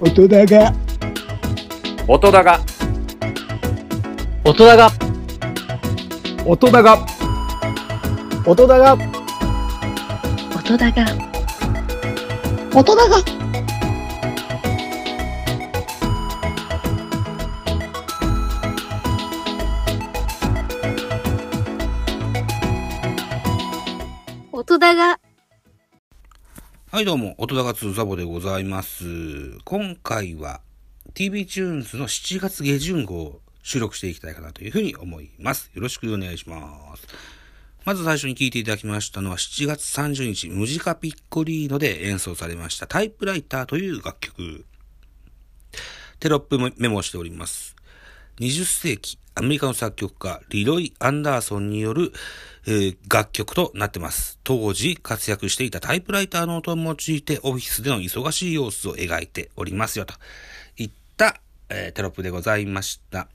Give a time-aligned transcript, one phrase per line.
[0.00, 0.74] 音だが。
[2.08, 2.60] 音だが。
[4.44, 4.90] 音だが。
[6.44, 7.06] 音だが。
[8.44, 8.96] 音だが。
[10.56, 11.04] 音だが。
[12.74, 13.16] 音だが。
[24.52, 25.23] 音だが
[26.94, 29.58] はいどうも、音高通ザボでございます。
[29.64, 30.60] 今回は
[31.12, 35.72] TV チューンズの7月下旬号を収録していきたいかなというふうに思います。
[35.74, 37.08] よろしくお願いします。
[37.84, 44.64] まず最初に聴いていただきましたのは7月30日、ムジカピッコリーノで演奏されましたタイプライターという楽曲。
[46.20, 47.74] テロップメモしております。
[48.38, 52.12] 20世紀、アメリカの作曲家、リロイ・アンダーソンによる、
[52.66, 54.38] えー楽曲となってます。
[54.42, 60.14] 当時活躍していたタイプライターの音を用いてオフィスでの忙しい様子を描いておりますよと
[60.76, 63.28] いった、えーテロップでございました。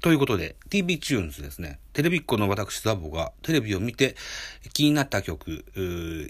[0.00, 1.80] ということで、TV Tunes ですね。
[1.92, 4.14] テレビっ子の私ザボがテレビを見て
[4.72, 5.64] 気になった曲、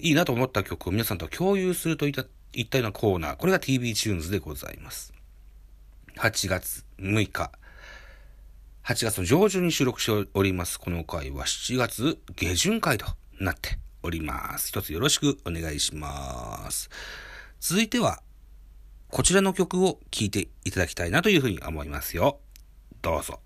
[0.01, 3.35] いいなと思った曲を皆さんと共有するといったいったようなコーナー。
[3.35, 5.13] これが TV Tunes でございます。
[6.17, 7.51] 8月6日。
[8.89, 10.79] 8月の上旬に収録しております。
[10.79, 13.05] この回は7月下旬回と
[13.39, 14.69] なっております。
[14.69, 16.89] 一つよろしくお願いします。
[17.59, 18.23] 続いては、
[19.09, 22.39] こちらの曲を聴いていただきたいなというふうに思いますよ。
[23.03, 23.39] どうぞ。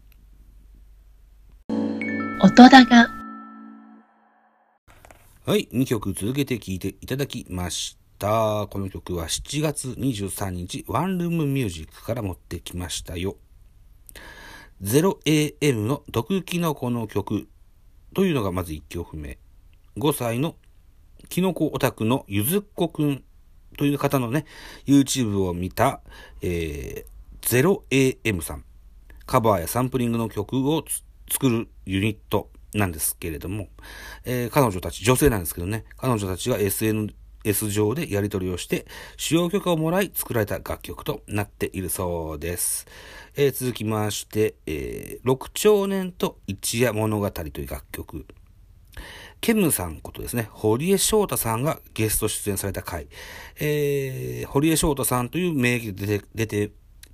[2.42, 3.10] 音だが
[5.46, 8.68] はい、2曲続けて聴いていただきました。
[8.68, 13.36] この曲は7月23日、ワンルームミュージックから持ってきましたよ。
[14.84, 17.48] 0AM の毒キノコの曲
[18.14, 19.38] というのがまず1曲目。
[19.98, 20.56] 5歳の
[21.30, 23.24] キノコオタクのゆずっこくん
[23.78, 24.46] という方のね、
[24.86, 26.02] YouTube を見た、
[26.42, 28.66] えー、0AM さん。
[29.26, 30.84] カバーやサンプリングの曲を
[31.32, 33.70] 作るユニットなんですけれども、
[34.26, 37.14] えー彼女たち、女性なんですけどね、彼女たちが SN
[37.44, 38.86] S 上でやり取りをして、
[39.18, 42.86] 使用許可をもらい作られた楽曲となっているそうです。
[43.36, 48.26] えー続きまして、えー六兆年と一夜物語という楽曲。
[49.42, 53.08] ケムさんことですね、堀江翔太さんがゲスト出演された回。
[53.60, 56.72] えー堀江翔太さんという名義で出て、出て、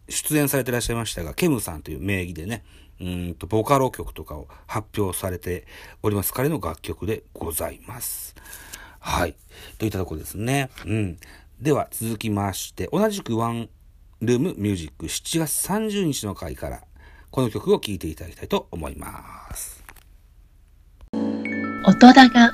[0.10, 2.64] 出演されていらっしゃいましたが、ケムさんという名義でね、
[3.02, 5.66] うんと、ボカロ曲とかを発表されて
[6.04, 6.34] おります。
[6.34, 8.36] 彼の楽曲でございます。
[9.00, 9.36] はい。
[9.78, 10.70] といったところですね。
[10.86, 11.18] うん。
[11.60, 13.70] では、続きまして、同じくワン
[14.22, 16.84] ルームミュージック7月30日の回から、
[17.32, 19.84] この曲を聴いていただきたいと思います。
[21.86, 22.52] 音だが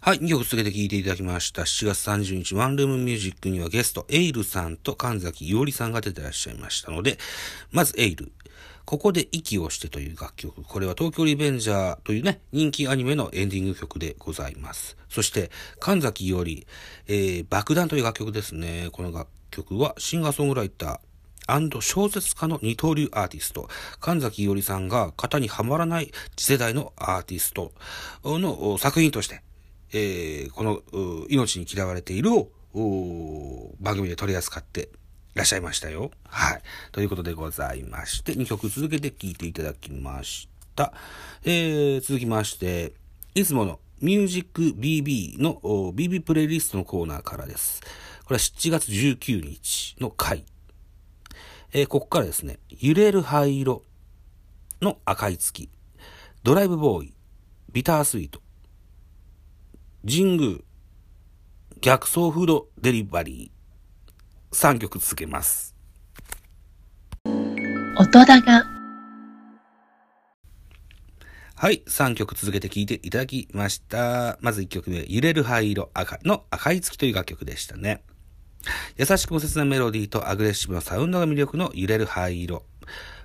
[0.00, 1.62] はい、2曲続けて聴いていただきました。
[1.62, 7.18] 7月30日、ワンルームミュージックにはゲスト、エイルさんと神崎伊織さんが出てらっしゃいましたので、
[7.72, 8.30] まずエイル。
[8.86, 10.62] ここで息をしてという楽曲。
[10.62, 14.96] これは東京リベンジャーというね、人気アニメのエンディング曲でございます。
[15.08, 16.66] そして、神崎伊織、
[17.08, 18.88] えー、爆弾という楽曲ですね。
[18.92, 27.72] この楽曲はシンガーソングライター、小説家の二刀流アーティスト、神崎伊織さんが型にはまらない次世代のアーティスト
[28.24, 29.42] の作品として、
[29.92, 30.80] えーこの
[31.28, 32.48] 命に嫌われているを
[33.80, 34.90] 番組で取り扱って
[35.36, 36.10] らっしゃいましたよ。
[36.26, 36.62] はい。
[36.92, 40.94] ということでございまして、2曲続けて聴いていただきました。
[41.44, 42.94] えー続きまして、
[43.34, 45.56] いつものミュージック BB の
[45.92, 47.82] BB プレイリストのコーナーからです。
[48.24, 50.46] これは7月19日の回。
[51.74, 53.84] えーここからですね、揺れる灰色
[54.80, 55.68] の赤い月、
[56.44, 57.14] ドライブボーイ、
[57.72, 58.40] ビタースイート、
[60.08, 60.58] 神宮、
[61.82, 63.55] 逆走フードデリバリー、
[64.52, 65.74] 3曲続けます。
[67.98, 68.64] 音だが
[71.58, 74.36] はい、3曲続けて聴いていただきました。
[74.42, 78.02] まず1曲目、揺れる灰色赤の赤い月という楽曲でしたね。
[78.96, 82.64] 優しくも切なメロディーとアグレッシブなサウンドが魅力の揺れる灰色。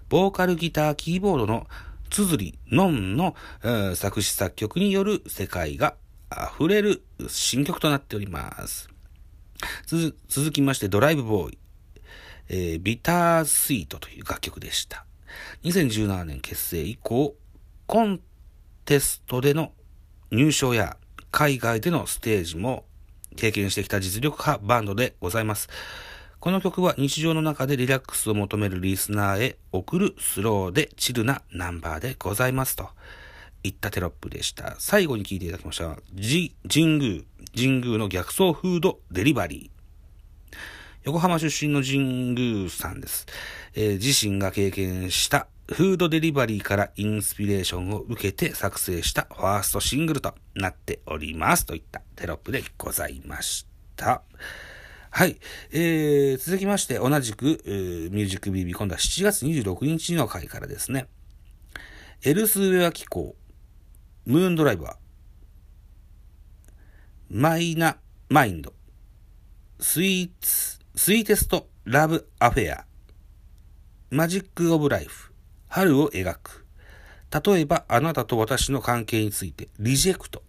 [0.07, 1.67] ボーカルギター、キーボードの
[2.09, 5.95] つづりのんの、えー作詞作曲による世界が
[6.31, 8.89] 溢れる新曲となっております。
[9.85, 11.57] 続きまして、ドライブボーイ。
[12.49, 15.05] えービタースイートという楽曲でした。
[15.63, 17.35] 2017年結成以降、
[17.87, 18.19] コン
[18.85, 19.71] テストでの
[20.31, 20.97] 入賞や
[21.31, 22.85] 海外でのステージも
[23.35, 25.69] 経験してきた実力派バンドでございます。
[26.41, 32.89] この曲は日常の中でリラックスを求めるリスナーへ送るスローでチルなナンバーでございますと
[33.63, 34.75] いったテロップでした。
[34.79, 35.97] 最後に聞いていただきました。
[36.13, 37.21] じ、神宮、
[37.55, 39.81] 神宮の逆走フードデリバリー。
[41.03, 43.25] 横浜出身の神宮さんです。
[43.73, 51.65] えー自身が経験したフードデリバリーからインスピレーションを受けて作成したファーストシングルとなっております。
[51.65, 53.65] といったテロップでございまし
[53.95, 54.21] た。
[55.09, 55.37] はい。
[55.71, 61.07] えー、続きまして、同じく、えーミュージックビービ、今度は7月26日の回からですね。
[62.23, 63.35] エルスウェア機構、
[64.31, 64.95] ムーンドライバー、
[67.29, 67.97] マイナ
[68.29, 68.71] マインド、
[69.81, 72.85] スイーツ、スイーテストラブアフェア、
[74.09, 75.33] マジックオブライフ、
[75.67, 76.65] 春を描く。
[77.45, 80.43] 例えば、あなたと私の関係について、リジェクト。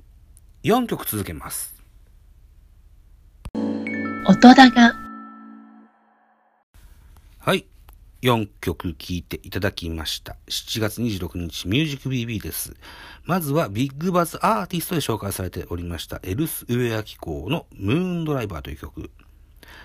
[0.62, 1.74] 4曲続けます。
[3.54, 4.94] 音高、
[7.40, 7.66] はい。
[8.22, 10.36] 4曲聴いていただきました。
[10.48, 12.72] 7月26日ミュージック BB です。
[13.24, 19.10] まずはビッグバズアーティストで紹介されておりましたエルスウェア機構のムーンドライバーという曲。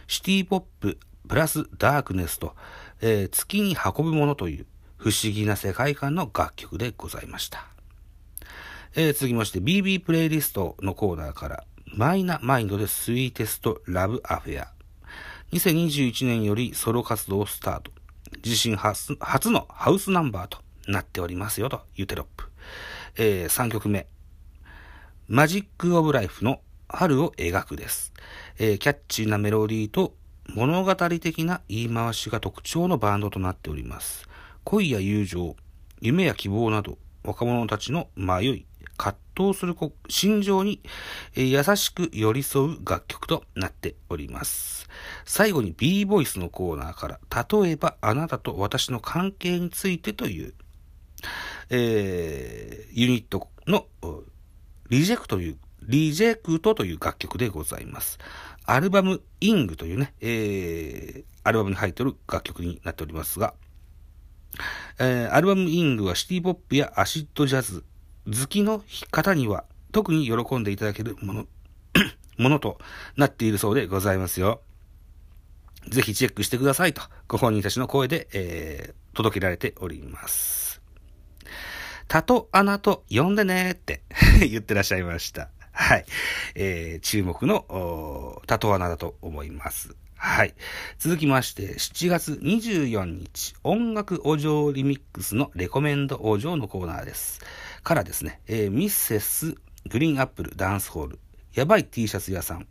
[0.06, 2.56] シティポッププラスダークネスと、
[3.01, 4.68] えー月に運ぶものという
[4.98, 7.66] 不思議な世界観の楽曲でございました。
[8.95, 14.68] えー続きまして BB プレイリストのコーナーからマイナマインドでスイーテストラブアフェア。
[15.54, 17.97] 2021年よりソロ活動をスタート。
[18.45, 22.45] 自身初初のハウスナンバーとなっておりますよというテロップ。
[23.18, 24.07] えー3曲目。
[25.28, 28.13] マジック・オブ・ライフの春を描くです。
[28.57, 30.16] えーキャッチーなメロディーと
[30.56, 34.28] 物語的な言い回しが特徴のバンドとなっております。
[34.63, 35.56] 恋や友情、
[36.01, 40.81] 夢や希望など若者たちの迷い、葛藤するこ心情に、
[41.36, 44.89] え優しく寄り添う楽曲となっております。
[45.25, 47.19] 最後に B ボイスのコーナーから、
[47.62, 50.54] 例えばあなたと私の関係についてという、
[51.69, 53.86] えーユニットの
[54.89, 58.18] リジェクトという、リジェクトという楽曲でございます。
[58.66, 63.54] アルバムイングというね、えーアルバムに入っている楽曲になっておりますが、
[65.00, 67.86] えーアルバムイングはシティポップやアシッドジャズ
[68.27, 71.47] 好きの方には特に喜んでいただけるもの、
[72.38, 72.79] ものと
[73.15, 74.62] なっているそうでございますよ。
[75.89, 80.79] ぜひチェックしてくださいと、ご本人たちの声で、えー届けられております。
[82.07, 84.03] たとアナと呼んでねって
[84.47, 85.50] 言ってらっしゃいました。
[85.71, 86.06] はい。
[86.53, 89.95] えー注目の、おータトアナだと思います。
[90.18, 90.53] はい。
[91.00, 97.41] 続きまして、7月24日、音楽お嬢リミックスのレコメンドお嬢のコーナーです。
[97.88, 99.56] からですね、えーミッセス
[99.88, 101.19] グリーンアップルダンスホール、
[101.54, 102.68] やばい T シャツ屋さん、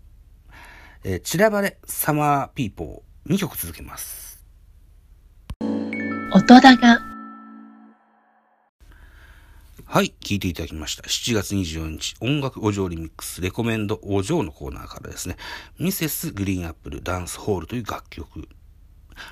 [1.04, 4.44] えー散らばれサマーピーポー、2曲続けます。
[6.34, 6.98] 音高、
[9.86, 11.04] はい、聞いていただきました。
[11.04, 15.36] 7月24日、音楽お嬢リミックス、レコメンドお嬢のコーナーからですね、
[15.78, 18.46] ミセスグリーンアップルダンスホールという楽曲。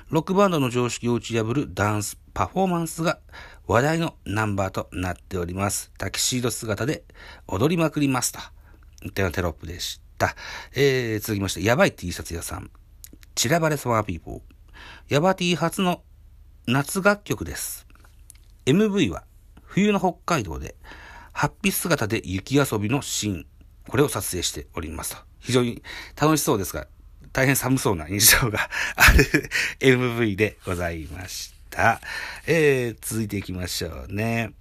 [0.09, 3.19] ロックバンドの常識を打ち破るダンスパフォーマンスが
[3.67, 5.91] 話題のナンバーとなっております。
[5.97, 7.03] タキシード姿で
[7.47, 8.39] 踊りまくりますと。
[9.03, 10.35] いったようなテロップでした。
[10.75, 12.69] えー、続きまして、やばい T シャツ屋さん。
[13.33, 14.41] 散らばれサマーピーポー。
[15.09, 16.03] ヤバ T 初の
[16.67, 17.87] 夏楽曲です。
[18.65, 19.23] MV は
[19.63, 20.75] 冬の北海道で、
[21.33, 23.45] ハッピー姿で雪遊びのシーン、
[23.87, 25.21] これを撮影しておりますと。
[25.39, 25.83] 非常に
[26.19, 26.87] 楽しそうですが、
[27.33, 29.49] 大変寒そうな印象がある
[29.81, 31.54] MV でございました。
[32.47, 34.53] えー、続いていきましょうね。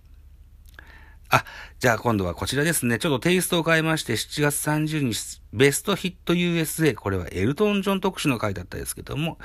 [1.31, 1.45] あ、
[1.81, 2.99] じゃあ今度はこちらですね。
[2.99, 9.39] ちょっとテイストを変えまして、7月30日、ベストヒット USA、これはエルトン・ジョン特集の回だったですけども、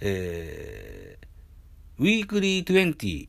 [0.00, 3.28] えー、ウィークリー20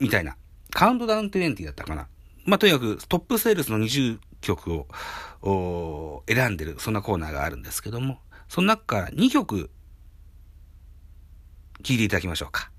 [0.00, 0.36] みたいな、
[0.70, 2.08] カウントダウン20だったかな。
[2.44, 4.86] まあ、とにかくトップセールスの20曲
[5.42, 9.70] を選んでる、そんなコーナーがあるんですけども、その中から2曲、
[11.82, 12.70] 聴いていただきましょうか。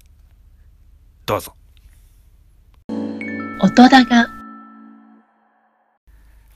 [1.27, 1.53] どうぞ。
[3.61, 4.29] 音高、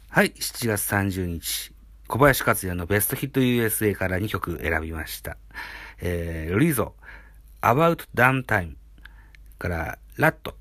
[0.09, 1.73] はい、7月30日、
[2.07, 5.35] 小林克也のベストヒット USA から2曲選びました。
[5.99, 6.93] えー、リゾ、
[7.61, 8.75] About Damn Time
[9.59, 10.55] から、ラット、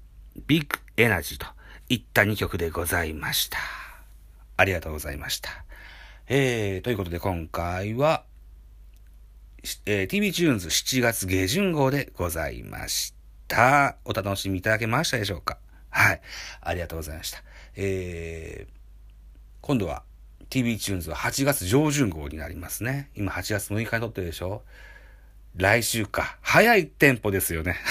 [0.49, 1.47] Big Energy と
[1.89, 3.59] いった2曲でございました。
[4.57, 5.51] ありがとうございました。
[6.27, 8.25] えー、ということで今回は、
[9.63, 13.20] しえー TV チューンズ7月下旬号でございました。
[13.51, 15.59] たお楽しみいただけましたでしょうか？
[15.91, 16.21] はい。
[16.61, 17.43] ありがとうございました。
[17.75, 18.73] えー、
[19.61, 20.05] 今度は
[20.49, 23.11] TV チューンズは8月上旬号になりますね。
[23.17, 24.63] 今8月6日に録ってるでしょ？
[25.57, 26.39] 来週か。
[26.43, 27.77] 早いテンポですよね。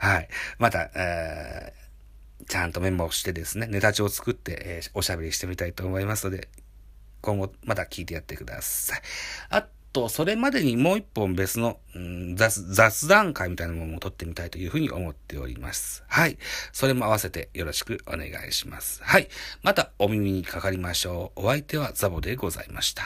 [0.00, 0.28] はい。
[0.58, 1.86] また、えー
[2.48, 6.48] ちゃんとメモをしてですね、ネタ帳を作って、えーおしゃべりしてみたいと思いますので、
[7.22, 9.75] 今後また聞いてやってください。
[9.96, 16.04] と、それまでにもう一本別の、うん雑雑談会みたいなものも撮ってみたいというふうに思っております。
[16.06, 16.36] はい。
[16.72, 19.02] それも合わせてよろしくお願いします。
[19.02, 19.28] はい。
[19.62, 21.46] またお耳にかかりましょう。
[21.46, 23.04] お相手はザボでございました。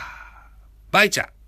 [0.90, 1.39] バイチャ